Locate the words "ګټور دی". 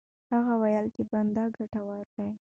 1.57-2.29